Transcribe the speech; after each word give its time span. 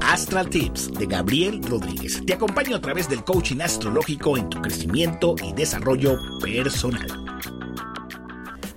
Astral 0.00 0.48
Tips 0.50 0.92
de 0.92 1.06
Gabriel 1.06 1.62
Rodríguez. 1.62 2.22
Te 2.26 2.34
acompaño 2.34 2.76
a 2.76 2.80
través 2.80 3.08
del 3.08 3.24
coaching 3.24 3.60
astrológico 3.60 4.36
en 4.36 4.48
tu 4.48 4.60
crecimiento 4.60 5.34
y 5.42 5.52
desarrollo 5.52 6.16
personal. 6.40 7.06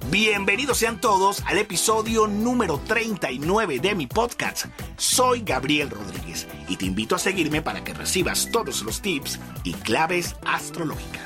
Bienvenidos 0.10 0.78
sean 0.78 1.02
todos 1.02 1.42
al 1.46 1.58
episodio 1.58 2.28
número 2.28 2.80
39 2.88 3.80
de 3.80 3.96
mi 3.96 4.08
podcast. 4.08 4.66
Soy 4.98 5.42
Gabriel 5.42 5.90
Rodríguez 5.90 6.48
y 6.70 6.78
te 6.78 6.86
invito 6.86 7.16
a 7.16 7.20
seguirme 7.20 7.62
para 7.62 7.84
que 7.84 7.94
recibas 7.94 8.50
todos 8.52 8.82
los 8.84 9.02
tips 9.02 9.40
y 9.64 9.74
claves 9.74 10.36
astrológicas. 10.46 11.25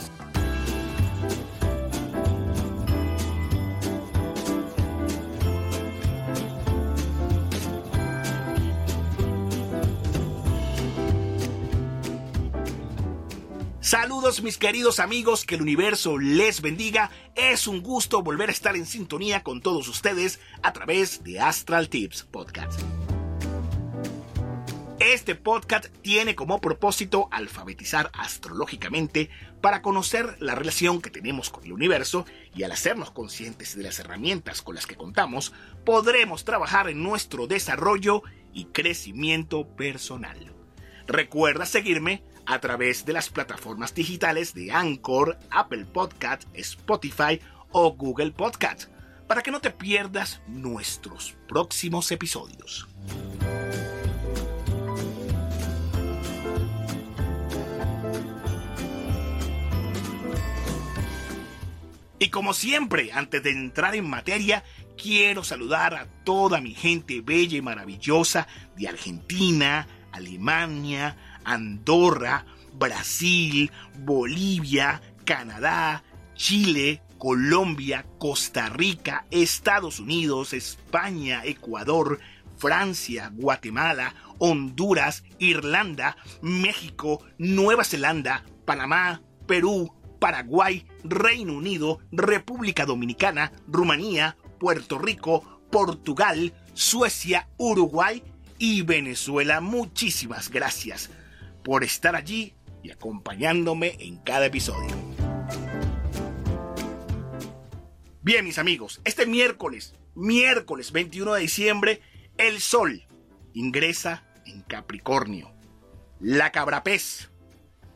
Saludos 13.90 14.44
mis 14.44 14.60
queridos 14.60 15.00
amigos, 15.00 15.46
que 15.46 15.56
el 15.56 15.64
universo 15.64 16.20
les 16.20 16.62
bendiga. 16.62 17.10
Es 17.34 17.66
un 17.66 17.82
gusto 17.82 18.22
volver 18.22 18.50
a 18.50 18.52
estar 18.52 18.76
en 18.76 18.86
sintonía 18.86 19.42
con 19.42 19.62
todos 19.62 19.88
ustedes 19.88 20.40
a 20.62 20.74
través 20.74 21.24
de 21.24 21.40
Astral 21.40 21.90
Tips 21.90 22.22
Podcast. 22.22 22.80
Este 25.00 25.34
podcast 25.34 25.88
tiene 26.04 26.36
como 26.36 26.62
propósito 26.62 27.30
alfabetizar 27.32 28.12
astrológicamente 28.14 29.32
para 29.60 29.82
conocer 29.82 30.36
la 30.40 30.54
relación 30.54 31.02
que 31.02 31.10
tenemos 31.10 31.50
con 31.50 31.64
el 31.66 31.74
universo 31.74 32.28
y 32.54 32.62
al 32.62 32.74
hacernos 32.74 33.10
conscientes 33.10 33.76
de 33.76 33.82
las 33.82 33.98
herramientas 33.98 34.62
con 34.62 34.76
las 34.76 34.86
que 34.86 34.98
contamos, 34.98 35.52
podremos 35.84 36.46
trabajar 36.46 36.90
en 36.90 37.02
nuestro 37.02 37.48
desarrollo 37.48 38.22
y 38.54 38.66
crecimiento 38.66 39.68
personal. 39.68 40.54
Recuerda 41.08 41.66
seguirme 41.66 42.22
a 42.50 42.60
través 42.60 43.06
de 43.06 43.14
las 43.14 43.30
plataformas 43.30 43.94
digitales 43.94 44.56
de 44.56 44.72
Anchor, 44.72 45.38
Apple 45.52 45.86
Podcast, 45.86 46.46
Spotify 46.56 47.40
o 47.72 47.92
Google 47.92 48.32
Podcast, 48.32 48.90
para 49.28 49.44
que 49.44 49.52
no 49.52 49.62
te 49.62 49.70
pierdas 49.70 50.42
nuestros 50.48 51.38
próximos 51.48 52.12
episodios. 52.12 52.88
Y 62.18 62.30
como 62.30 62.56
siempre, 62.56 63.12
antes 63.14 63.44
de 63.44 63.52
entrar 63.52 63.94
en 63.94 64.10
materia, 64.10 64.64
quiero 64.98 65.44
saludar 65.44 65.94
a 65.94 66.08
toda 66.24 66.62
mi 66.62 66.74
gente 66.74 67.22
bella 67.22 67.60
y 67.60 67.62
maravillosa 67.62 68.48
de 68.76 68.88
Argentina, 68.88 69.88
Alemania, 70.12 71.16
Andorra, 71.50 72.46
Brasil, 72.74 73.72
Bolivia, 73.98 75.02
Canadá, 75.26 76.04
Chile, 76.36 77.02
Colombia, 77.18 78.06
Costa 78.20 78.70
Rica, 78.70 79.26
Estados 79.32 80.00
Unidos, 80.00 80.54
España, 80.54 81.42
Ecuador, 81.44 82.20
Francia, 82.58 83.32
Guatemala, 83.34 84.14
Honduras, 84.38 85.24
Irlanda, 85.40 86.18
México, 86.42 87.26
Nueva 87.40 87.84
Zelanda, 87.84 88.46
Panamá, 88.66 89.22
Perú, 89.48 89.92
Paraguay, 90.20 90.86
Reino 91.04 91.56
Unido, 91.56 92.00
República 92.12 92.86
Dominicana, 92.86 93.52
Rumanía, 93.68 94.38
Puerto 94.60 95.00
Rico, 95.00 95.62
Portugal, 95.72 96.54
Suecia, 96.74 97.50
Uruguay 97.58 98.24
y 98.60 98.84
Venezuela. 98.84 99.62
Muchísimas 99.62 100.50
gracias 100.50 101.10
por 101.64 101.84
estar 101.84 102.16
allí 102.16 102.54
y 102.84 102.92
acompañándome 102.92 103.96
en 104.00 104.18
cada 104.18 104.46
episodio. 104.46 104.96
Bien, 108.22 108.46
mis 108.46 108.60
amigos, 108.60 109.02
este 109.06 109.26
miércoles, 109.26 109.96
miércoles 110.14 110.92
21 110.92 111.34
de 111.34 111.42
diciembre, 111.42 112.02
el 112.38 112.62
Sol 112.62 113.06
ingresa 113.54 114.24
en 114.46 114.62
Capricornio. 114.62 115.52
La 116.20 116.52
cabrapez. 116.52 117.30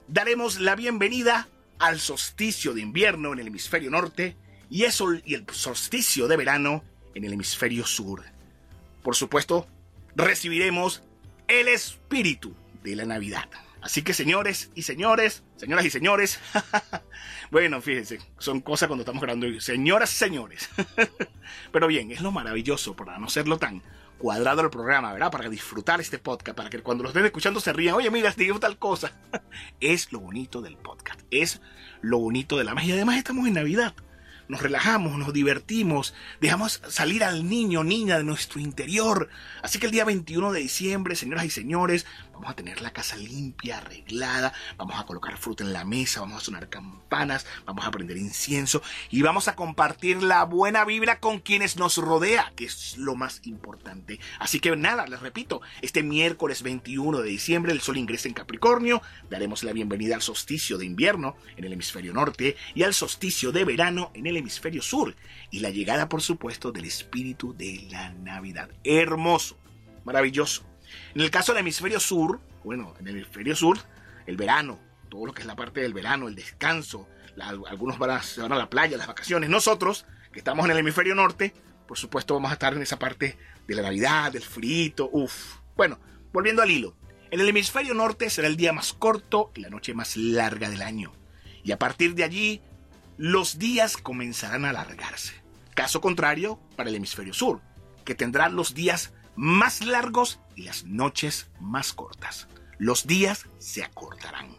Daremos 0.07 0.59
la 0.59 0.75
bienvenida 0.75 1.47
al 1.80 2.00
solsticio 2.00 2.74
de 2.74 2.81
invierno 2.81 3.34
en 3.34 3.40
el 3.40 3.47
hemisferio 3.47 3.91
norte 3.91 4.38
y, 4.69 4.84
eso, 4.84 5.13
y 5.25 5.34
el 5.34 5.45
solsticio 5.51 6.28
de 6.28 6.38
verano 6.38 6.84
en 7.16 7.25
el 7.25 7.34
hemisferio 7.34 7.85
sur. 7.85 8.24
Por 9.03 9.16
supuesto, 9.16 9.68
recibiremos 10.16 11.03
el 11.47 11.68
espíritu 11.68 12.56
de 12.83 12.95
la 12.95 13.05
Navidad. 13.05 13.49
Así 13.81 14.01
que 14.01 14.13
señores 14.13 14.71
y 14.75 14.83
señores, 14.83 15.44
señoras 15.57 15.85
y 15.85 15.89
señores, 15.89 16.39
bueno, 17.51 17.81
fíjense, 17.81 18.19
son 18.38 18.61
cosas 18.61 18.88
cuando 18.88 19.01
estamos 19.01 19.21
grabando, 19.21 19.59
señoras 19.59 20.13
y 20.13 20.16
señores. 20.16 20.69
Pero 21.71 21.88
bien, 21.88 22.11
es 22.11 22.21
lo 22.21 22.31
maravilloso, 22.31 22.95
para 22.95 23.19
no 23.19 23.29
serlo 23.29 23.57
tan 23.57 23.81
cuadrado 24.17 24.61
el 24.61 24.69
programa, 24.69 25.11
¿verdad? 25.11 25.31
Para 25.31 25.49
disfrutar 25.49 25.99
este 25.99 26.17
podcast, 26.17 26.55
para 26.55 26.69
que 26.69 26.79
cuando 26.79 27.03
lo 27.03 27.09
estén 27.09 27.25
escuchando 27.25 27.59
se 27.59 27.73
rían, 27.73 27.95
oye, 27.95 28.09
mira, 28.09 28.33
digo 28.38 28.57
tal 28.57 28.77
cosa. 28.77 29.11
es 29.81 30.13
lo 30.13 30.21
bonito 30.21 30.61
del 30.61 30.77
podcast, 30.77 31.19
es 31.29 31.61
lo 32.01 32.19
bonito 32.19 32.57
de 32.57 32.63
la 32.63 32.75
magia. 32.75 32.94
Además 32.94 33.17
estamos 33.17 33.47
en 33.47 33.55
Navidad 33.55 33.94
nos 34.48 34.62
relajamos, 34.62 35.18
nos 35.18 35.34
divertimos, 35.34 36.14
dejamos 36.42 36.81
salir 36.88 37.24
al 37.24 37.48
niño, 37.48 37.84
niña 37.84 38.18
de 38.18 38.24
nuestro 38.24 38.59
interior. 38.59 39.30
Así 39.62 39.80
que 39.80 39.86
el 39.86 39.92
día 39.92 40.06
21 40.06 40.52
de 40.52 40.59
diciembre, 40.59 41.16
señoras 41.16 41.46
y 41.46 41.50
señores, 41.50 42.06
vamos 42.34 42.50
a 42.50 42.56
tener 42.56 42.81
la 42.81 42.92
casa 42.92 43.16
limpia, 43.16 43.78
arreglada, 43.78 44.54
vamos 44.78 45.00
a 45.00 45.06
colocar 45.06 45.38
fruta 45.38 45.64
en 45.64 45.72
la 45.72 45.86
mesa, 45.86 46.22
vamos 46.22 46.42
a 46.42 46.46
sonar 46.46 46.70
campanas, 46.70 47.46
vamos 47.66 47.86
a 47.86 47.92
prender 47.92 48.18
incienso 48.18 48.81
y 49.09 49.22
vamos 49.22 49.48
a 49.48 49.56
compartir 49.56 50.22
la 50.22 50.44
buena 50.44 50.84
vibra 50.84 51.20
con 51.20 51.40
quienes 51.40 51.78
nos 51.78 51.98
rodea, 51.98 52.52
que 52.56 52.66
es 52.66 52.98
lo 52.98 53.16
más 53.16 53.42
importante. 53.44 54.20
Así 54.40 54.60
que 54.60 54.75
nada, 54.75 55.08
les 55.08 55.22
repito, 55.22 55.62
este 55.81 56.04
miércoles 56.04 56.64
21 56.64 57.22
de 57.22 57.30
diciembre 57.30 57.72
el 57.72 57.81
sol 57.81 57.98
ingresa 57.98 58.28
en 58.28 58.34
Capricornio, 58.34 59.02
daremos 59.30 59.64
la 59.64 59.74
bienvenida 59.74 60.16
al 60.16 60.22
solsticio 60.22 60.78
de 60.78 60.86
invierno 60.86 61.36
en 61.56 61.66
el 61.66 61.74
hemisferio 61.74 62.14
norte 62.14 62.58
y 62.74 62.84
al 62.84 62.94
solsticio 62.94 63.52
de 63.52 63.66
verano 63.66 64.12
en 64.14 64.28
el 64.28 64.38
hemisferio 64.44 64.81
sur 64.81 65.16
y 65.50 65.59
la 65.59 65.70
llegada, 65.70 66.09
por 66.09 66.22
supuesto, 66.22 66.72
del 66.72 66.86
espíritu 66.86 67.56
de 67.56 67.88
la 67.90 68.12
Navidad. 68.14 68.70
Hermoso, 68.84 69.58
maravilloso. 70.04 70.64
En 71.16 71.22
el 71.22 71.31
caso 71.31 71.54
del 71.54 71.62
hemisferio 71.62 72.00
sur, 72.00 72.40
bueno, 72.64 72.94
en 73.00 73.08
el 73.08 73.16
hemisferio 73.16 73.56
sur, 73.56 73.80
el 74.28 74.38
verano, 74.38 74.80
todo 75.09 75.26
lo 75.26 75.34
que 75.34 75.42
es 75.42 75.48
la 75.48 75.56
parte 75.56 75.81
del 75.81 75.94
verano, 75.94 76.28
el 76.28 76.36
descanso, 76.36 77.08
algunos 77.68 77.98
van 77.98 78.12
a, 78.12 78.56
la 78.56 78.70
playa, 78.70 78.98
las 78.98 79.08
vacaciones. 79.08 79.50
Nosotros, 79.50 80.06
que 80.31 80.40
estamos 80.40 80.66
en 80.66 80.72
el 80.72 80.78
hemisferio 80.78 81.16
norte, 81.16 81.54
por 81.88 81.98
supuesto 81.98 82.34
vamos 82.34 82.52
a 82.52 82.54
estar 82.54 82.74
en 82.74 82.81
esa 82.81 83.00
parte 83.00 83.38
de 83.68 83.75
la 83.75 83.81
Navidad, 83.81 84.31
del 84.31 84.44
frito, 84.44 85.10
uff. 85.12 85.58
Bueno, 85.75 86.00
volviendo 86.31 86.62
al 86.62 86.72
hilo. 86.72 86.96
En 87.31 87.40
el 87.40 87.50
hemisferio 87.50 87.94
norte 87.96 88.30
será 88.30 88.48
el 88.48 88.58
día 88.58 88.74
más 88.74 88.94
corto 88.94 89.52
y 89.56 89.62
la 89.62 89.70
noche 89.70 89.94
más 89.94 90.16
larga 90.18 90.70
del 90.70 90.84
año. 90.84 91.14
Y 91.64 91.72
a 91.72 91.80
partir 91.80 92.14
de 92.14 92.24
allí 92.24 92.62
los 93.18 93.59
días 93.59 93.97
comenzarán 93.97 94.66
a 94.66 94.72
alargarse. 94.72 95.34
Caso 95.75 96.01
contrario 96.01 96.59
para 96.75 96.90
el 96.90 96.96
hemisferio 96.96 97.34
sur, 97.34 97.62
que 98.06 98.16
tendrá 98.16 98.50
los 98.50 98.74
días 98.74 99.13
más 99.35 99.85
largos 99.85 100.40
y 100.56 100.63
las 100.63 100.84
noches 100.85 101.50
más 101.59 101.94
cortas. 101.94 102.47
Los 102.78 103.07
días 103.07 103.47
se 103.59 103.84
acortarán. 103.84 104.50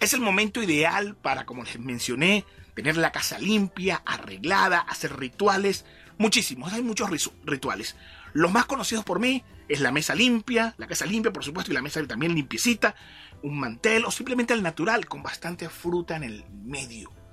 Es 0.00 0.12
el 0.12 0.20
momento 0.20 0.62
ideal 0.62 1.16
para, 1.16 1.46
como 1.46 1.62
les 1.62 1.78
mencioné, 1.78 2.44
tener 2.74 2.96
la 2.96 3.12
casa 3.12 3.38
limpia, 3.38 4.02
arreglada, 4.04 4.80
hacer 4.80 5.18
rituales. 5.18 5.84
Muchísimos, 6.18 6.72
hay 6.72 6.82
muchos 6.82 7.30
rituales. 7.44 7.96
Los 8.32 8.52
más 8.52 8.66
conocidos 8.66 9.04
por 9.04 9.20
mí 9.20 9.44
es 9.68 9.80
la 9.80 9.92
mesa 9.92 10.14
limpia, 10.14 10.74
la 10.78 10.86
casa 10.86 11.06
limpia, 11.06 11.32
por 11.32 11.44
supuesto, 11.44 11.70
y 11.70 11.74
la 11.74 11.82
mesa 11.82 12.04
también 12.06 12.34
limpiecita, 12.34 12.94
un 13.42 13.58
mantel 13.58 14.04
o 14.04 14.10
simplemente 14.10 14.52
el 14.52 14.62
natural 14.62 15.06
con 15.06 15.22
bastante 15.22 15.68
fruta 15.68 16.16
en 16.16 16.24
el 16.24 16.44
medio 16.50 17.23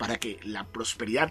para 0.00 0.18
que 0.18 0.40
la 0.42 0.64
prosperidad 0.64 1.30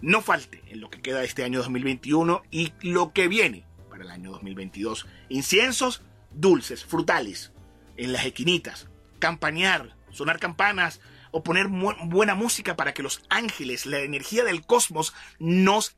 no 0.00 0.20
falte 0.20 0.64
en 0.66 0.80
lo 0.80 0.90
que 0.90 1.00
queda 1.00 1.20
de 1.20 1.26
este 1.26 1.44
año 1.44 1.60
2021 1.60 2.42
y 2.50 2.72
lo 2.80 3.12
que 3.12 3.28
viene 3.28 3.64
para 3.88 4.02
el 4.02 4.10
año 4.10 4.32
2022. 4.32 5.06
Inciensos 5.28 6.02
dulces, 6.32 6.84
frutales, 6.84 7.52
en 7.96 8.12
las 8.12 8.26
esquinitas, 8.26 8.88
campanear, 9.20 9.96
sonar 10.10 10.40
campanas 10.40 11.00
o 11.30 11.44
poner 11.44 11.68
buena 11.68 12.34
música 12.34 12.74
para 12.74 12.94
que 12.94 13.04
los 13.04 13.22
ángeles, 13.28 13.86
la 13.86 14.00
energía 14.00 14.42
del 14.42 14.66
cosmos 14.66 15.14
nos 15.38 15.96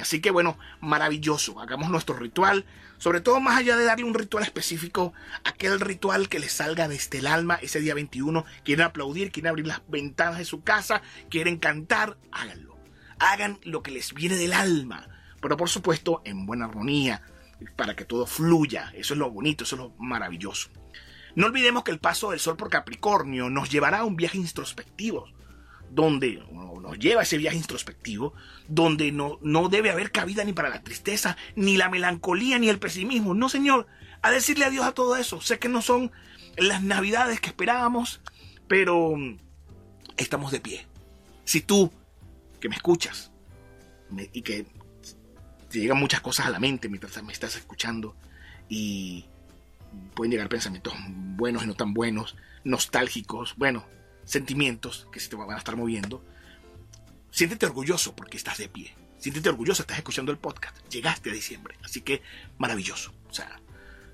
Así 0.00 0.20
que 0.20 0.30
bueno, 0.30 0.58
maravilloso, 0.80 1.60
hagamos 1.60 1.90
nuestro 1.90 2.16
ritual, 2.16 2.64
sobre 2.98 3.20
todo 3.20 3.40
más 3.40 3.58
allá 3.58 3.76
de 3.76 3.84
darle 3.84 4.04
un 4.04 4.14
ritual 4.14 4.44
específico, 4.44 5.12
aquel 5.44 5.80
ritual 5.80 6.28
que 6.28 6.38
les 6.38 6.52
salga 6.52 6.88
desde 6.88 7.18
el 7.18 7.26
alma 7.26 7.58
ese 7.60 7.80
día 7.80 7.94
21, 7.94 8.44
quieren 8.64 8.86
aplaudir, 8.86 9.32
quieren 9.32 9.50
abrir 9.50 9.66
las 9.66 9.82
ventanas 9.88 10.38
de 10.38 10.44
su 10.44 10.62
casa, 10.62 11.02
quieren 11.28 11.58
cantar, 11.58 12.16
háganlo. 12.32 12.78
Hagan 13.18 13.58
lo 13.62 13.82
que 13.82 13.90
les 13.90 14.12
viene 14.14 14.36
del 14.36 14.52
alma, 14.52 15.08
pero 15.40 15.56
por 15.56 15.68
supuesto 15.68 16.22
en 16.24 16.46
buena 16.46 16.66
armonía, 16.66 17.22
para 17.76 17.94
que 17.96 18.04
todo 18.04 18.26
fluya. 18.26 18.92
Eso 18.94 19.14
es 19.14 19.18
lo 19.18 19.30
bonito, 19.30 19.64
eso 19.64 19.76
es 19.76 19.82
lo 19.82 19.94
maravilloso. 19.98 20.70
No 21.34 21.46
olvidemos 21.46 21.82
que 21.82 21.90
el 21.90 21.98
paso 21.98 22.30
del 22.30 22.40
Sol 22.40 22.56
por 22.56 22.70
Capricornio 22.70 23.50
nos 23.50 23.70
llevará 23.70 24.00
a 24.00 24.04
un 24.04 24.16
viaje 24.16 24.38
introspectivo, 24.38 25.28
donde 25.90 26.42
nos 26.80 26.98
lleva 26.98 27.22
ese 27.22 27.38
viaje 27.38 27.56
introspectivo, 27.56 28.34
donde 28.68 29.10
no, 29.12 29.38
no 29.42 29.68
debe 29.68 29.90
haber 29.90 30.10
cabida 30.10 30.44
ni 30.44 30.52
para 30.52 30.68
la 30.68 30.82
tristeza, 30.82 31.36
ni 31.56 31.76
la 31.76 31.88
melancolía, 31.88 32.58
ni 32.58 32.68
el 32.68 32.78
pesimismo. 32.78 33.34
No, 33.34 33.48
Señor, 33.48 33.86
a 34.22 34.30
decirle 34.30 34.64
adiós 34.64 34.86
a 34.86 34.92
todo 34.92 35.16
eso. 35.16 35.40
Sé 35.40 35.58
que 35.58 35.68
no 35.68 35.82
son 35.82 36.12
las 36.56 36.82
navidades 36.82 37.40
que 37.40 37.48
esperábamos, 37.48 38.20
pero 38.68 39.14
estamos 40.16 40.52
de 40.52 40.60
pie. 40.60 40.86
Si 41.44 41.60
tú, 41.60 41.90
que 42.60 42.68
me 42.68 42.76
escuchas, 42.76 43.30
y 44.32 44.42
que 44.42 44.66
te 45.70 45.80
llegan 45.80 45.98
muchas 45.98 46.20
cosas 46.20 46.46
a 46.46 46.50
la 46.50 46.60
mente 46.60 46.88
mientras 46.88 47.22
me 47.22 47.32
estás 47.32 47.56
escuchando, 47.56 48.14
y 48.68 49.26
pueden 50.14 50.30
llegar 50.30 50.48
pensamientos 50.48 50.94
buenos 51.08 51.64
y 51.64 51.66
no 51.66 51.74
tan 51.74 51.94
buenos, 51.94 52.36
nostálgicos, 52.64 53.54
bueno, 53.56 53.84
sentimientos 54.24 55.08
que 55.12 55.20
se 55.20 55.28
te 55.28 55.36
van 55.36 55.50
a 55.50 55.58
estar 55.58 55.76
moviendo, 55.76 56.24
siéntete 57.30 57.66
orgulloso 57.66 58.14
porque 58.14 58.36
estás 58.36 58.58
de 58.58 58.68
pie. 58.68 58.94
Siéntete 59.18 59.48
orgulloso, 59.48 59.82
estás 59.82 59.98
escuchando 59.98 60.32
el 60.32 60.38
podcast. 60.38 60.76
Llegaste 60.90 61.30
a 61.30 61.32
diciembre. 61.32 61.78
Así 61.82 62.02
que 62.02 62.20
maravilloso. 62.58 63.14
O 63.28 63.32
sea, 63.32 63.58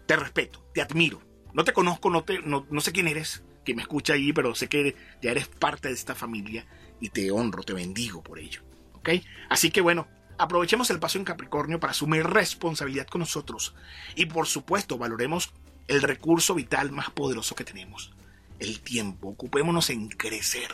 te 0.06 0.16
respeto, 0.16 0.64
te 0.72 0.82
admiro. 0.82 1.20
No 1.52 1.64
te 1.64 1.72
conozco, 1.72 2.10
no, 2.10 2.22
te, 2.22 2.38
no, 2.40 2.80
sé 2.80 2.92
quién 2.92 3.08
eres, 3.08 3.42
que 3.64 3.74
me 3.74 3.82
escucha 3.82 4.12
ahí, 4.12 4.32
pero 4.32 4.54
sé 4.54 4.68
que 4.68 4.94
ya 5.20 5.32
eres 5.32 5.48
parte 5.48 5.88
de 5.88 5.94
esta 5.94 6.14
familia 6.14 6.64
y 7.00 7.08
te 7.08 7.30
honro, 7.30 7.62
te 7.64 7.72
bendigo 7.72 8.22
por 8.22 8.38
ello. 8.38 8.62
¿Ok? 8.94 9.10
Así 9.48 9.70
que 9.70 9.80
bueno, 9.80 10.06
aprovechemos 10.38 10.90
el 10.90 11.00
paso 11.00 11.18
en 11.18 11.24
Capricornio 11.24 11.80
para 11.80 11.90
asumir 11.90 12.24
responsabilidad 12.24 13.06
con 13.08 13.20
nosotros. 13.20 13.74
Y 14.14 14.26
por 14.26 14.46
supuesto, 14.46 14.96
valoremos 14.96 15.52
el 15.88 16.02
recurso 16.02 16.54
vital 16.54 16.92
más 16.92 17.10
poderoso 17.10 17.54
que 17.54 17.64
tenemos, 17.64 18.12
el 18.60 18.80
tiempo. 18.80 19.28
Ocupémonos 19.28 19.90
en 19.90 20.08
crecer. 20.08 20.70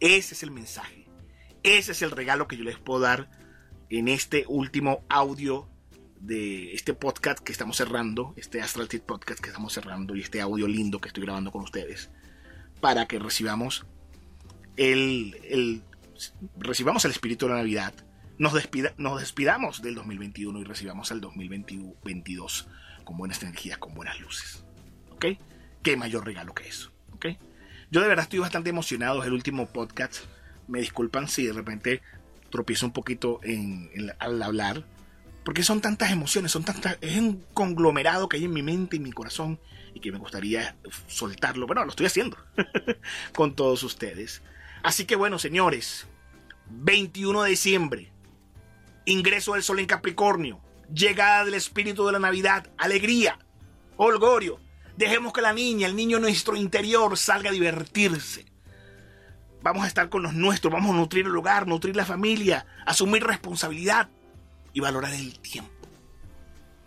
Ese 0.00 0.34
es 0.34 0.42
el 0.42 0.50
mensaje. 0.50 1.06
Ese 1.62 1.92
es 1.92 2.02
el 2.02 2.10
regalo 2.10 2.48
que 2.48 2.56
yo 2.56 2.64
les 2.64 2.78
puedo 2.78 3.00
dar 3.00 3.30
en 3.90 4.08
este 4.08 4.44
último 4.48 5.04
audio 5.08 5.68
de 6.20 6.74
este 6.74 6.94
podcast 6.94 7.40
que 7.40 7.52
estamos 7.52 7.76
cerrando, 7.76 8.34
este 8.36 8.60
Astral 8.60 8.88
Tit 8.88 9.02
Podcast 9.02 9.40
que 9.40 9.48
estamos 9.48 9.72
cerrando 9.72 10.16
y 10.16 10.20
este 10.20 10.40
audio 10.40 10.66
lindo 10.66 11.00
que 11.00 11.08
estoy 11.08 11.24
grabando 11.24 11.52
con 11.52 11.62
ustedes, 11.62 12.10
para 12.80 13.06
que 13.06 13.18
recibamos 13.18 13.86
el, 14.76 15.36
el 15.44 15.82
recibamos 16.58 17.04
el 17.04 17.10
espíritu 17.10 17.46
de 17.46 17.52
la 17.52 17.58
Navidad, 17.58 17.94
nos, 18.38 18.52
despida, 18.52 18.94
nos 18.96 19.20
despidamos 19.20 19.82
del 19.82 19.94
2021 19.94 20.60
y 20.60 20.64
recibamos 20.64 21.10
el 21.10 21.20
2022 21.20 22.68
con 23.04 23.16
buenas 23.16 23.42
energías, 23.42 23.78
con 23.78 23.94
buenas 23.94 24.20
luces. 24.20 24.64
¿Ok? 25.10 25.26
¿Qué 25.86 25.96
mayor 25.96 26.26
regalo 26.26 26.52
que 26.52 26.66
eso? 26.66 26.90
¿Ok? 27.14 27.26
Yo 27.92 28.00
de 28.00 28.08
verdad 28.08 28.24
estoy 28.24 28.40
bastante 28.40 28.70
emocionado. 28.70 29.20
Es 29.20 29.28
el 29.28 29.32
último 29.32 29.68
podcast. 29.68 30.24
Me 30.66 30.80
disculpan 30.80 31.28
si 31.28 31.46
de 31.46 31.52
repente 31.52 32.02
tropiezo 32.50 32.86
un 32.86 32.92
poquito 32.92 33.38
en, 33.44 33.88
al 34.18 34.42
hablar. 34.42 34.84
Porque 35.44 35.62
son 35.62 35.80
tantas 35.80 36.10
emociones, 36.10 36.50
son 36.50 36.64
tantas. 36.64 36.98
Es 37.00 37.16
un 37.16 37.40
conglomerado 37.54 38.28
que 38.28 38.36
hay 38.36 38.46
en 38.46 38.52
mi 38.52 38.64
mente 38.64 38.96
y 38.96 38.98
mi 38.98 39.12
corazón. 39.12 39.60
Y 39.94 40.00
que 40.00 40.10
me 40.10 40.18
gustaría 40.18 40.74
soltarlo. 41.06 41.68
Bueno, 41.68 41.84
lo 41.84 41.90
estoy 41.90 42.06
haciendo. 42.06 42.36
con 43.32 43.54
todos 43.54 43.84
ustedes. 43.84 44.42
Así 44.82 45.04
que 45.04 45.14
bueno, 45.14 45.38
señores. 45.38 46.08
21 46.68 47.44
de 47.44 47.50
diciembre. 47.50 48.12
Ingreso 49.04 49.52
del 49.52 49.62
sol 49.62 49.78
en 49.78 49.86
Capricornio 49.86 50.60
llegada 50.92 51.44
del 51.44 51.54
espíritu 51.54 52.06
de 52.06 52.12
la 52.12 52.18
Navidad, 52.18 52.66
alegría, 52.76 53.38
holgorio. 53.96 54.65
Dejemos 54.96 55.32
que 55.32 55.42
la 55.42 55.52
niña, 55.52 55.86
el 55.86 55.96
niño 55.96 56.18
nuestro 56.18 56.56
interior 56.56 57.16
salga 57.18 57.50
a 57.50 57.52
divertirse. 57.52 58.46
Vamos 59.62 59.84
a 59.84 59.88
estar 59.88 60.08
con 60.08 60.22
los 60.22 60.32
nuestros, 60.34 60.72
vamos 60.72 60.94
a 60.94 60.98
nutrir 60.98 61.26
el 61.26 61.36
hogar, 61.36 61.66
nutrir 61.66 61.96
la 61.96 62.04
familia, 62.04 62.66
asumir 62.86 63.24
responsabilidad 63.24 64.08
y 64.72 64.80
valorar 64.80 65.12
el 65.12 65.38
tiempo. 65.40 65.70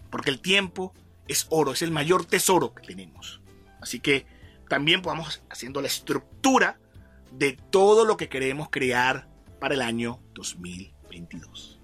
Porque 0.10 0.32
el 0.32 0.40
tiempo 0.40 0.94
es 1.28 1.46
oro, 1.50 1.74
es 1.74 1.82
el 1.82 1.92
mayor 1.92 2.26
tesoro 2.26 2.74
que 2.74 2.88
tenemos. 2.88 3.42
Así 3.82 4.00
que 4.00 4.26
también 4.68 5.02
podamos 5.02 5.44
haciendo 5.50 5.82
la 5.82 5.88
estructura 5.88 6.80
de 7.32 7.54
todo 7.70 8.06
lo 8.06 8.18
que 8.18 8.30
queremos 8.30 8.70
crear 8.70 9.28
para 9.60 9.76
el 9.76 9.82
año 9.82 10.20
2022 10.34 11.80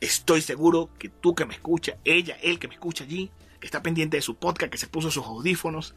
estoy 0.00 0.40
seguro 0.40 0.90
que 0.98 1.08
tú 1.08 1.34
que 1.34 1.44
me 1.44 1.54
escuchas, 1.54 1.96
ella, 2.04 2.36
él 2.42 2.58
que 2.58 2.68
me 2.68 2.74
escucha 2.74 3.04
allí, 3.04 3.30
está 3.60 3.82
pendiente 3.82 4.16
de 4.16 4.22
su 4.22 4.36
podcast, 4.36 4.70
que 4.70 4.78
se 4.78 4.86
puso 4.86 5.10
sus 5.10 5.24
audífonos, 5.24 5.94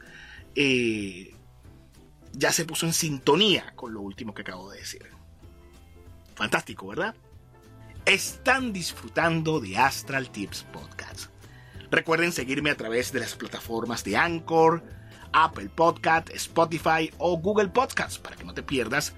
eh, 0.56 1.36
ya 2.34 2.52
se 2.52 2.66
puso 2.66 2.86
en 2.86 2.94
sintonía 2.94 3.74
con 3.76 3.94
lo 3.94 4.02
último 4.02 4.34
que 4.34 4.42
acabo 4.42 4.72
de 4.72 4.80
decir. 4.80 5.06
Fantástico, 6.36 6.88
¿verdad? 6.88 7.16
Están 8.06 8.72
disfrutando 8.72 9.60
de 9.60 9.78
Astral 9.78 10.30
Tips 10.30 10.64
Podcast. 10.72 11.30
Recuerden 11.92 12.32
seguirme 12.32 12.70
a 12.70 12.78
través 12.78 13.12
de 13.12 13.20
las 13.20 13.36
plataformas 13.36 14.04
de 14.04 14.16
Anchor, 14.16 14.84
Apple 15.34 15.70
Podcast, 15.70 16.30
Spotify 16.30 17.12
o 17.18 17.38
Google 17.38 17.70
Podcast 17.70 18.22
para 18.22 18.36
que 18.36 18.44
no 18.44 18.54
te 18.54 18.64
pierdas 18.64 19.14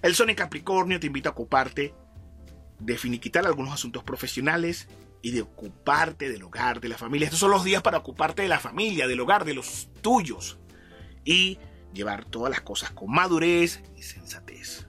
El 0.02 0.16
Sol 0.16 0.30
en 0.30 0.36
Capricornio 0.36 0.98
te 0.98 1.06
invita 1.06 1.28
a 1.28 1.32
ocuparte 1.32 1.94
de 2.80 2.98
finiquitar 2.98 3.46
algunos 3.46 3.72
asuntos 3.72 4.02
profesionales 4.02 4.88
y 5.22 5.30
de 5.30 5.42
ocuparte 5.42 6.28
del 6.28 6.42
hogar, 6.42 6.80
de 6.80 6.88
la 6.88 6.98
familia. 6.98 7.26
Estos 7.26 7.38
son 7.38 7.52
los 7.52 7.62
días 7.62 7.80
para 7.80 7.98
ocuparte 7.98 8.42
de 8.42 8.48
la 8.48 8.58
familia, 8.58 9.06
del 9.06 9.20
hogar, 9.20 9.44
de 9.44 9.54
los 9.54 9.88
tuyos 10.02 10.58
y 11.24 11.58
llevar 11.92 12.24
todas 12.24 12.50
las 12.50 12.60
cosas 12.60 12.90
con 12.90 13.10
madurez 13.10 13.82
y 13.96 14.02
sensatez. 14.02 14.86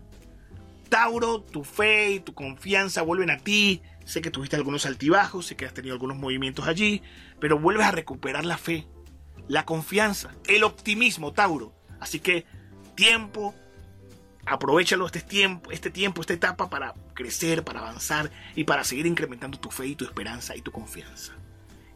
Tauro, 0.90 1.42
tu 1.42 1.64
fe 1.64 2.12
y 2.12 2.20
tu 2.20 2.34
confianza 2.34 3.02
vuelven 3.02 3.30
a 3.30 3.38
ti. 3.38 3.82
Sé 4.06 4.22
que 4.22 4.32
tuviste 4.32 4.56
algunos 4.56 4.86
altibajos, 4.86 5.48
sé 5.48 5.56
que 5.56 5.66
has 5.66 5.74
tenido 5.74 5.94
algunos 5.94 6.18
movimientos 6.18 6.68
allí, 6.68 7.02
pero 7.40 7.60
vuelves 7.60 7.88
a 7.88 7.92
recuperar 7.92 8.46
la 8.46 8.58
fe, 8.58 8.88
la 9.48 9.66
confianza, 9.66 10.32
el 10.48 10.64
optimismo, 10.64 11.34
Tauro. 11.34 11.74
Así 12.00 12.20
que 12.20 12.46
tiempo, 12.94 13.56
aprovechalo 14.46 15.06
este 15.06 15.22
tiempo, 15.22 15.72
este 15.72 15.90
tiempo, 15.90 16.22
esta 16.22 16.34
etapa 16.34 16.70
para 16.70 16.94
crecer, 17.14 17.64
para 17.64 17.80
avanzar 17.80 18.30
y 18.56 18.64
para 18.64 18.84
seguir 18.84 19.06
incrementando 19.06 19.60
tu 19.60 19.72
fe 19.72 19.88
y 19.88 19.96
tu 19.96 20.06
esperanza 20.06 20.56
y 20.56 20.62
tu 20.62 20.72
confianza. 20.72 21.34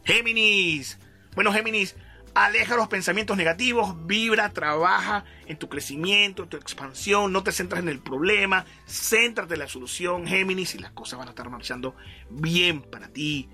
Géminis. 0.04 0.98
Bueno, 1.34 1.52
Géminis, 1.52 1.94
Aleja 2.34 2.76
los 2.76 2.86
pensamientos 2.86 3.36
negativos, 3.36 4.06
vibra, 4.06 4.50
trabaja 4.50 5.24
en 5.46 5.58
tu 5.58 5.68
crecimiento, 5.68 6.44
en 6.44 6.48
tu 6.48 6.56
expansión, 6.56 7.32
no 7.32 7.42
te 7.42 7.50
centras 7.50 7.82
en 7.82 7.88
el 7.88 7.98
problema, 7.98 8.64
céntrate 8.86 9.54
en 9.54 9.60
la 9.60 9.68
solución, 9.68 10.28
Géminis, 10.28 10.76
y 10.76 10.78
las 10.78 10.92
cosas 10.92 11.18
van 11.18 11.26
a 11.26 11.30
estar 11.30 11.50
marchando 11.50 11.96
bien 12.30 12.82
para 12.82 13.08
ti. 13.08 13.48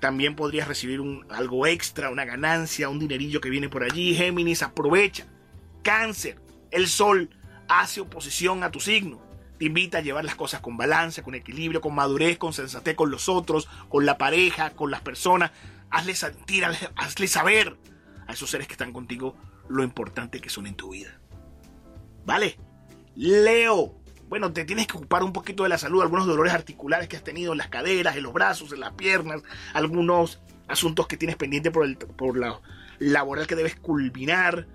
También 0.00 0.36
podrías 0.36 0.68
recibir 0.68 1.00
algo 1.30 1.66
extra, 1.66 2.10
una 2.10 2.26
ganancia, 2.26 2.90
un 2.90 2.98
dinerillo 2.98 3.40
que 3.40 3.48
viene 3.48 3.70
por 3.70 3.84
allí, 3.84 4.14
Géminis, 4.14 4.62
aprovecha. 4.62 5.26
Cáncer, 5.82 6.38
el 6.70 6.88
sol 6.88 7.30
hace 7.68 8.02
oposición 8.02 8.62
a 8.64 8.70
tu 8.70 8.80
signo. 8.80 9.22
Te 9.58 9.64
invita 9.64 9.98
a 9.98 10.02
llevar 10.02 10.26
las 10.26 10.34
cosas 10.34 10.60
con 10.60 10.76
balance, 10.76 11.22
con 11.22 11.34
equilibrio, 11.34 11.80
con 11.80 11.94
madurez, 11.94 12.36
con 12.36 12.52
sensatez 12.52 12.96
con 12.96 13.10
los 13.10 13.30
otros, 13.30 13.68
con 13.88 14.04
la 14.04 14.18
pareja, 14.18 14.70
con 14.70 14.90
las 14.90 15.00
personas. 15.00 15.52
Hazle 15.90 16.14
sentir, 16.14 16.64
hazle 16.96 17.26
saber 17.26 17.76
a 18.30 18.34
esos 18.34 18.50
seres 18.50 18.66
que 18.66 18.74
están 18.74 18.92
contigo 18.92 19.36
lo 19.68 19.82
importante 19.82 20.40
que 20.40 20.50
son 20.50 20.66
en 20.66 20.74
tu 20.74 20.90
vida. 20.90 21.20
¿Vale? 22.24 22.58
Leo. 23.16 23.96
Bueno, 24.28 24.52
te 24.52 24.64
tienes 24.64 24.86
que 24.86 24.96
ocupar 24.96 25.24
un 25.24 25.32
poquito 25.32 25.64
de 25.64 25.68
la 25.68 25.78
salud, 25.78 26.02
algunos 26.02 26.26
dolores 26.26 26.52
articulares 26.52 27.08
que 27.08 27.16
has 27.16 27.24
tenido 27.24 27.52
en 27.52 27.58
las 27.58 27.68
caderas, 27.68 28.16
en 28.16 28.22
los 28.22 28.32
brazos, 28.32 28.72
en 28.72 28.80
las 28.80 28.92
piernas, 28.92 29.42
algunos 29.74 30.40
asuntos 30.68 31.08
que 31.08 31.16
tienes 31.16 31.36
pendiente 31.36 31.72
por, 31.72 31.84
el, 31.84 31.96
por 31.96 32.38
la 32.38 32.60
laboral 33.00 33.48
que 33.48 33.56
debes 33.56 33.74
culminar. 33.74 34.68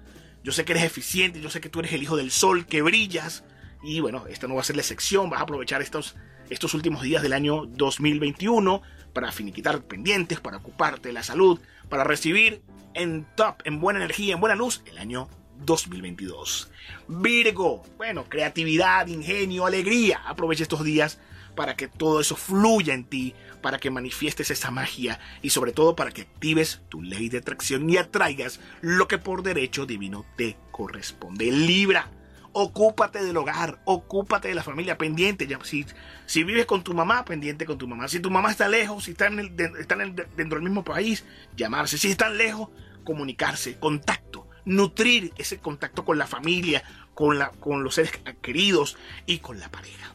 Yo 0.43 0.51
sé 0.51 0.65
que 0.65 0.73
eres 0.73 0.83
eficiente, 0.83 1.39
yo 1.39 1.49
sé 1.49 1.61
que 1.61 1.69
tú 1.69 1.79
eres 1.79 1.93
el 1.93 2.03
hijo 2.03 2.17
del 2.17 2.31
sol, 2.31 2.65
que 2.65 2.81
brillas. 2.81 3.45
Y 3.85 3.99
bueno, 3.99 4.25
esta 4.27 4.47
no 4.47 4.55
va 4.55 4.61
a 4.61 4.63
ser 4.63 4.75
la 4.75 4.81
excepción, 4.81 5.29
vas 5.29 5.39
a 5.39 5.43
aprovechar 5.43 5.81
estos, 5.81 6.15
estos 6.49 6.73
últimos 6.73 7.03
días 7.03 7.21
del 7.21 7.33
año 7.33 7.67
2021 7.67 8.81
para 9.13 9.31
finiquitar 9.31 9.83
pendientes, 9.83 10.39
para 10.39 10.57
ocuparte 10.57 11.09
de 11.09 11.13
la 11.13 11.21
salud, 11.21 11.59
para 11.87 12.03
recibir 12.03 12.63
en 12.95 13.27
top, 13.35 13.61
en 13.63 13.79
buena 13.79 13.99
energía, 13.99 14.33
en 14.33 14.41
buena 14.41 14.55
luz, 14.55 14.81
el 14.87 14.97
año 14.97 15.29
2022. 15.65 16.71
Virgo, 17.07 17.83
bueno, 17.97 18.25
creatividad, 18.27 19.05
ingenio, 19.05 19.67
alegría. 19.67 20.21
Aprovecha 20.25 20.63
estos 20.63 20.83
días 20.83 21.19
para 21.55 21.75
que 21.75 21.87
todo 21.87 22.19
eso 22.19 22.35
fluya 22.35 22.93
en 22.93 23.05
ti, 23.05 23.35
para 23.61 23.77
que 23.79 23.91
manifiestes 23.91 24.51
esa 24.51 24.71
magia 24.71 25.19
y 25.41 25.51
sobre 25.51 25.71
todo 25.71 25.95
para 25.95 26.11
que 26.11 26.23
actives 26.23 26.81
tu 26.89 27.01
ley 27.01 27.29
de 27.29 27.37
atracción 27.37 27.89
y 27.89 27.97
atraigas 27.97 28.59
lo 28.81 29.07
que 29.07 29.17
por 29.17 29.43
derecho 29.43 29.85
divino 29.85 30.25
te 30.35 30.57
corresponde. 30.71 31.51
Libra, 31.51 32.11
ocúpate 32.57 33.21
del 33.21 33.35
hogar, 33.35 33.81
ocúpate 33.83 34.47
de 34.47 34.55
la 34.55 34.63
familia 34.63 34.97
pendiente. 34.97 35.45
Si, 35.63 35.85
si 36.25 36.43
vives 36.45 36.65
con 36.65 36.85
tu 36.85 36.93
mamá, 36.93 37.25
pendiente 37.25 37.65
con 37.65 37.77
tu 37.77 37.85
mamá. 37.85 38.07
Si 38.07 38.21
tu 38.21 38.31
mamá 38.31 38.49
está 38.49 38.69
lejos, 38.69 39.03
si 39.03 39.11
está, 39.11 39.27
en 39.27 39.57
dentro 39.57 40.55
del 40.55 40.61
mismo 40.61 40.85
país, 40.85 41.25
llamarse. 41.57 41.97
Si 41.97 42.09
están 42.09 42.37
lejos, 42.37 42.69
comunicarse, 43.03 43.77
contacto, 43.77 44.47
nutrir 44.63 45.33
ese 45.37 45.59
contacto 45.59 46.05
con 46.05 46.17
la 46.17 46.27
familia, 46.27 46.81
con, 47.13 47.37
la, 47.37 47.49
con 47.51 47.83
los 47.83 47.95
seres 47.95 48.13
queridos 48.41 48.97
y 49.25 49.39
con 49.39 49.59
la 49.59 49.69
pareja. 49.69 50.13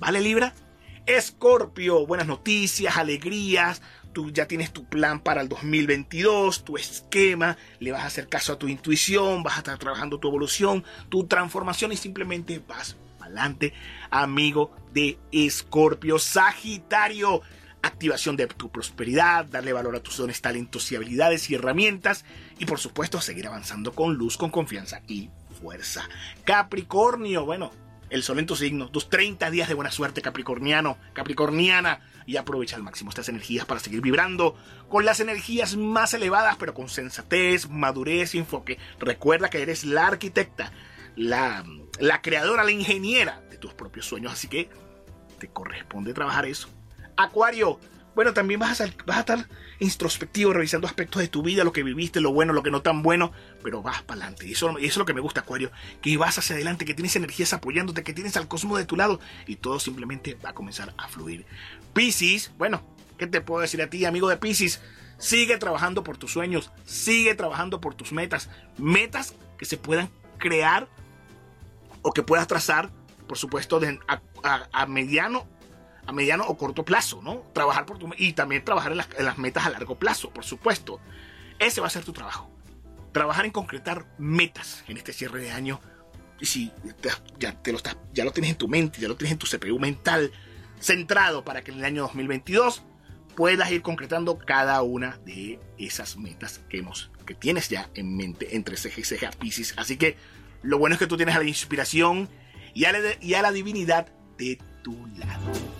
¿Vale, 0.00 0.20
Libra? 0.20 0.52
Escorpio, 1.06 2.06
buenas 2.06 2.26
noticias, 2.26 2.98
alegrías, 2.98 3.80
tú 4.12 4.30
ya 4.30 4.46
tienes 4.46 4.72
tu 4.72 4.84
plan 4.84 5.20
para 5.20 5.40
el 5.40 5.48
2022, 5.48 6.64
tu 6.64 6.76
esquema, 6.76 7.56
le 7.78 7.92
vas 7.92 8.02
a 8.02 8.06
hacer 8.06 8.28
caso 8.28 8.52
a 8.52 8.58
tu 8.58 8.68
intuición, 8.68 9.42
vas 9.42 9.54
a 9.54 9.58
estar 9.58 9.78
trabajando 9.78 10.18
tu 10.18 10.28
evolución, 10.28 10.84
tu 11.08 11.26
transformación 11.26 11.92
y 11.92 11.96
simplemente 11.96 12.62
vas 12.66 12.96
adelante, 13.20 13.72
amigo 14.10 14.74
de 14.92 15.18
Escorpio. 15.32 16.18
Sagitario, 16.18 17.42
activación 17.82 18.36
de 18.36 18.46
tu 18.46 18.70
prosperidad, 18.70 19.46
darle 19.46 19.72
valor 19.72 19.96
a 19.96 20.02
tus 20.02 20.16
dones, 20.16 20.40
talentos 20.40 20.90
y 20.90 20.96
habilidades 20.96 21.48
y 21.50 21.54
herramientas 21.54 22.24
y 22.58 22.66
por 22.66 22.78
supuesto 22.78 23.20
seguir 23.20 23.46
avanzando 23.46 23.92
con 23.92 24.14
luz, 24.14 24.36
con 24.36 24.50
confianza 24.50 25.02
y 25.06 25.30
fuerza. 25.60 26.08
Capricornio, 26.44 27.44
bueno, 27.44 27.70
el 28.10 28.22
sol 28.22 28.38
en 28.38 28.46
tu 28.46 28.56
signo, 28.56 28.90
tus 28.90 29.08
30 29.08 29.50
días 29.50 29.68
de 29.68 29.74
buena 29.74 29.90
suerte 29.90 30.20
capricorniano, 30.20 30.98
capricorniana 31.12 32.00
y 32.26 32.36
aprovecha 32.36 32.76
al 32.76 32.82
máximo 32.82 33.10
estas 33.10 33.28
energías 33.28 33.64
para 33.64 33.80
seguir 33.80 34.00
vibrando 34.00 34.56
con 34.88 35.04
las 35.04 35.20
energías 35.20 35.76
más 35.76 36.12
elevadas, 36.12 36.56
pero 36.58 36.74
con 36.74 36.88
sensatez, 36.88 37.68
madurez 37.68 38.34
y 38.34 38.38
enfoque. 38.38 38.78
Recuerda 38.98 39.48
que 39.48 39.62
eres 39.62 39.84
la 39.84 40.08
arquitecta, 40.08 40.72
la, 41.16 41.64
la 41.98 42.20
creadora, 42.20 42.64
la 42.64 42.72
ingeniera 42.72 43.40
de 43.50 43.58
tus 43.58 43.74
propios 43.74 44.06
sueños, 44.06 44.32
así 44.32 44.48
que 44.48 44.68
te 45.38 45.48
corresponde 45.48 46.12
trabajar 46.12 46.46
eso. 46.46 46.68
Acuario, 47.16 47.78
bueno, 48.14 48.32
también 48.34 48.60
vas 48.60 48.80
a, 48.80 48.86
vas 49.06 49.16
a 49.16 49.20
estar 49.20 49.48
introspectivo, 49.78 50.52
revisando 50.52 50.86
aspectos 50.86 51.22
de 51.22 51.28
tu 51.28 51.42
vida, 51.42 51.64
lo 51.64 51.72
que 51.72 51.82
viviste, 51.82 52.20
lo 52.20 52.32
bueno, 52.32 52.52
lo 52.52 52.62
que 52.62 52.70
no 52.70 52.82
tan 52.82 53.02
bueno, 53.02 53.32
pero 53.62 53.82
vas 53.82 54.02
para 54.02 54.22
adelante. 54.22 54.46
Y 54.46 54.52
eso, 54.52 54.70
eso 54.70 54.78
es 54.78 54.96
lo 54.96 55.04
que 55.04 55.14
me 55.14 55.20
gusta, 55.20 55.40
Acuario, 55.40 55.70
que 56.02 56.16
vas 56.16 56.38
hacia 56.38 56.56
adelante, 56.56 56.84
que 56.84 56.94
tienes 56.94 57.14
energías 57.16 57.52
apoyándote, 57.52 58.02
que 58.02 58.12
tienes 58.12 58.36
al 58.36 58.48
cosmos 58.48 58.78
de 58.78 58.84
tu 58.84 58.96
lado 58.96 59.20
y 59.46 59.56
todo 59.56 59.78
simplemente 59.78 60.36
va 60.44 60.50
a 60.50 60.54
comenzar 60.54 60.92
a 60.98 61.08
fluir. 61.08 61.46
Piscis, 61.92 62.52
bueno, 62.58 62.82
¿qué 63.16 63.26
te 63.26 63.40
puedo 63.40 63.60
decir 63.60 63.80
a 63.82 63.88
ti, 63.88 64.04
amigo 64.04 64.28
de 64.28 64.36
Piscis? 64.36 64.80
Sigue 65.18 65.58
trabajando 65.58 66.02
por 66.02 66.16
tus 66.16 66.32
sueños, 66.32 66.70
sigue 66.84 67.34
trabajando 67.34 67.80
por 67.80 67.94
tus 67.94 68.12
metas, 68.12 68.48
metas 68.78 69.34
que 69.58 69.66
se 69.66 69.76
puedan 69.76 70.10
crear 70.38 70.88
o 72.02 72.12
que 72.12 72.22
puedas 72.22 72.46
trazar, 72.46 72.90
por 73.28 73.38
supuesto, 73.38 73.80
a 74.42 74.86
mediano 74.86 75.46
a 76.10 76.12
mediano 76.12 76.44
o 76.46 76.56
corto 76.56 76.84
plazo, 76.84 77.20
¿no? 77.22 77.44
Trabajar 77.52 77.86
por 77.86 77.98
tu 77.98 78.10
y 78.18 78.32
también 78.32 78.64
trabajar 78.64 78.92
en 78.92 78.98
las, 79.24 79.38
metas 79.38 79.64
a 79.64 79.70
largo 79.70 79.98
plazo, 79.98 80.30
por 80.30 80.44
supuesto. 80.44 81.00
Ese 81.58 81.80
va 81.80 81.86
a 81.86 81.90
ser 81.90 82.04
tu 82.04 82.12
trabajo. 82.12 82.50
Trabajar 83.12 83.44
en 83.44 83.50
concretar 83.50 84.06
metas 84.18 84.84
en 84.88 84.96
este 84.96 85.12
cierre 85.12 85.40
de 85.40 85.50
año. 85.50 85.80
Y 86.40 86.46
si 86.46 86.72
ya, 87.38 87.52
te 87.62 87.70
lo 87.70 87.78
estás, 87.78 87.96
ya 88.12 88.24
lo 88.24 88.32
tienes 88.32 88.52
en 88.52 88.56
tu 88.56 88.68
mente, 88.68 89.00
ya 89.00 89.08
lo 89.08 89.16
tienes 89.16 89.32
en 89.32 89.38
tu 89.38 89.46
CPU 89.46 89.78
mental 89.78 90.32
centrado 90.80 91.44
para 91.44 91.62
que 91.62 91.70
en 91.70 91.78
el 91.78 91.84
año 91.84 92.02
2022 92.02 92.82
puedas 93.36 93.70
ir 93.70 93.82
concretando 93.82 94.38
cada 94.38 94.82
una 94.82 95.18
de 95.24 95.60
esas 95.78 96.16
metas 96.16 96.60
que, 96.68 96.78
hemos, 96.78 97.10
que 97.26 97.34
tienes 97.34 97.68
ya 97.68 97.90
en 97.94 98.16
mente 98.16 98.56
entre 98.56 98.76
ceja 98.76 99.00
y 99.00 99.04
ceja 99.04 99.30
Pisces. 99.30 99.74
Así 99.76 99.96
que 99.96 100.16
lo 100.62 100.78
bueno 100.78 100.94
es 100.94 100.98
que 100.98 101.06
tú 101.06 101.16
tienes 101.16 101.36
a 101.36 101.38
la 101.38 101.44
inspiración 101.44 102.28
y 102.74 102.86
a 102.86 102.92
la, 102.92 102.98
y 103.20 103.34
a 103.34 103.42
la 103.42 103.52
divinidad 103.52 104.08
de 104.38 104.58
tu 104.82 105.06
lado. 105.18 105.79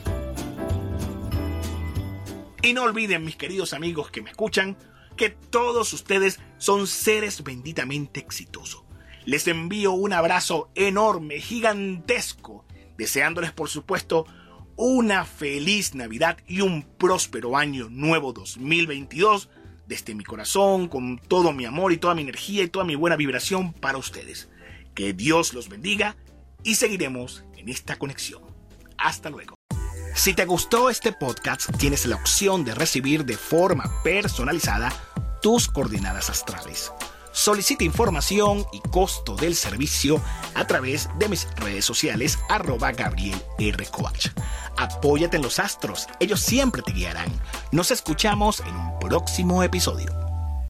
Y 2.62 2.74
no 2.74 2.82
olviden, 2.82 3.24
mis 3.24 3.36
queridos 3.36 3.72
amigos 3.72 4.10
que 4.10 4.20
me 4.20 4.30
escuchan, 4.30 4.76
que 5.16 5.30
todos 5.30 5.92
ustedes 5.94 6.40
son 6.58 6.86
seres 6.86 7.42
benditamente 7.42 8.20
exitosos. 8.20 8.82
Les 9.24 9.48
envío 9.48 9.92
un 9.92 10.12
abrazo 10.12 10.70
enorme, 10.74 11.40
gigantesco, 11.40 12.66
deseándoles 12.98 13.52
por 13.52 13.70
supuesto 13.70 14.26
una 14.76 15.24
feliz 15.24 15.94
Navidad 15.94 16.38
y 16.46 16.60
un 16.60 16.82
próspero 16.82 17.56
año 17.56 17.88
nuevo 17.90 18.32
2022 18.32 19.48
desde 19.86 20.14
mi 20.14 20.24
corazón, 20.24 20.88
con 20.88 21.18
todo 21.18 21.52
mi 21.52 21.64
amor 21.64 21.92
y 21.92 21.98
toda 21.98 22.14
mi 22.14 22.22
energía 22.22 22.62
y 22.62 22.68
toda 22.68 22.84
mi 22.84 22.94
buena 22.94 23.16
vibración 23.16 23.72
para 23.72 23.98
ustedes. 23.98 24.48
Que 24.94 25.12
Dios 25.12 25.54
los 25.54 25.68
bendiga 25.68 26.16
y 26.62 26.74
seguiremos 26.74 27.44
en 27.56 27.68
esta 27.68 27.96
conexión. 27.96 28.42
Hasta 28.96 29.30
luego. 29.30 29.59
Si 30.14 30.34
te 30.34 30.44
gustó 30.44 30.90
este 30.90 31.12
podcast, 31.12 31.70
tienes 31.78 32.04
la 32.06 32.16
opción 32.16 32.64
de 32.64 32.74
recibir 32.74 33.24
de 33.24 33.36
forma 33.36 33.84
personalizada 34.02 34.92
tus 35.40 35.68
coordenadas 35.68 36.28
astrales. 36.28 36.92
Solicita 37.32 37.84
información 37.84 38.66
y 38.72 38.80
costo 38.90 39.36
del 39.36 39.54
servicio 39.54 40.20
a 40.54 40.66
través 40.66 41.08
de 41.18 41.28
mis 41.28 41.46
redes 41.56 41.84
sociales 41.84 42.38
arroba 42.48 42.92
Gabriel 42.92 43.40
R. 43.58 43.86
Coach. 43.86 44.28
Apóyate 44.76 45.36
en 45.36 45.42
los 45.42 45.58
astros, 45.58 46.06
ellos 46.18 46.40
siempre 46.40 46.82
te 46.82 46.92
guiarán. 46.92 47.32
Nos 47.72 47.90
escuchamos 47.90 48.60
en 48.60 48.74
un 48.74 48.98
próximo 48.98 49.62
episodio. 49.62 50.29